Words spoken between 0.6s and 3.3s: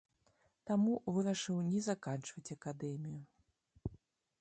Таму вырашыў не заканчваць акадэмію.